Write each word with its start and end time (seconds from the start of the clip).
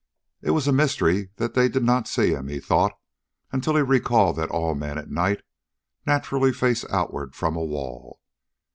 It 0.41 0.49
was 0.49 0.67
a 0.67 0.71
mystery 0.71 1.29
that 1.35 1.53
they 1.53 1.69
did 1.69 1.83
not 1.83 2.07
see 2.07 2.31
him, 2.31 2.47
he 2.47 2.59
thought, 2.59 2.93
until 3.51 3.75
he 3.75 3.83
recalled 3.83 4.37
that 4.37 4.49
all 4.49 4.73
men, 4.73 4.97
at 4.97 5.11
night, 5.11 5.43
naturally 6.07 6.51
face 6.51 6.83
outward 6.89 7.35
from 7.35 7.55
a 7.55 7.63
wall. 7.63 8.19